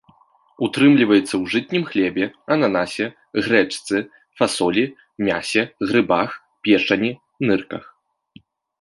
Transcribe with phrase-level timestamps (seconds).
[0.67, 3.07] Утрымліваецца ў жытнім хлебе, ананасе,
[3.49, 3.97] грэчцы,
[4.43, 4.85] фасолі,
[5.31, 6.29] мясе, грыбах,
[6.67, 7.11] печані,
[7.51, 7.83] нырках.